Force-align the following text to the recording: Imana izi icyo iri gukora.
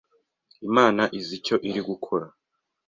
Imana 0.67 1.03
izi 1.17 1.33
icyo 1.39 1.55
iri 1.69 1.81
gukora. 1.89 2.25